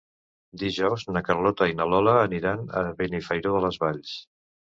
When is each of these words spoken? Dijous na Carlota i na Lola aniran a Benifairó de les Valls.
Dijous 0.61 1.03
na 1.17 1.21
Carlota 1.27 1.67
i 1.73 1.75
na 1.81 1.87
Lola 1.91 2.15
aniran 2.23 2.65
a 2.81 2.83
Benifairó 3.03 3.53
de 3.59 3.63
les 3.69 3.79
Valls. 3.87 4.17